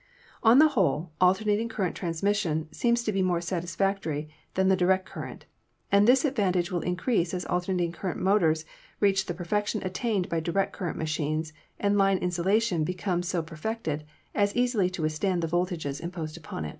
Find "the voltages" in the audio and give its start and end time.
15.43-16.01